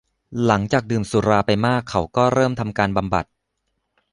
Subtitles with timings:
[0.45, 3.25] หลังจากดื่มสุราไปมากเขาก็เริ่มทำการบำบัด